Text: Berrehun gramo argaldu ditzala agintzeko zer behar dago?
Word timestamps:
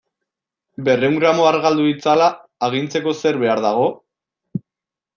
Berrehun 0.87 1.17
gramo 1.25 1.45
argaldu 1.51 1.87
ditzala 1.89 2.31
agintzeko 2.71 3.17
zer 3.23 3.41
behar 3.47 3.65
dago? 3.71 3.89